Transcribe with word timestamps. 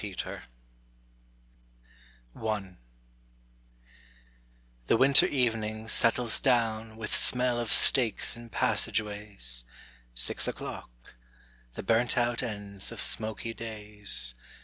Preludes 0.01 0.25
I 2.35 2.77
The 4.87 4.97
winter 4.97 5.27
evening 5.27 5.87
settles 5.89 6.39
down 6.39 6.97
With 6.97 7.13
smell 7.13 7.59
of 7.59 7.71
steaks 7.71 8.35
in 8.35 8.49
passageways. 8.49 9.63
Six 10.15 10.47
oâclock. 10.47 10.89
The 11.75 11.83
burnt 11.83 12.17
out 12.17 12.41
ends 12.41 12.91
of 12.91 12.99
smoky 12.99 13.53
days. 13.53 14.33